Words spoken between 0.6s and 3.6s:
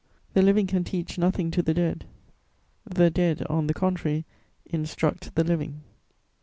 can teach nothing to the dead; the dead,